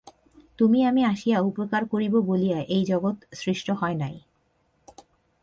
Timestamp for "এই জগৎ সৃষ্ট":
2.67-3.67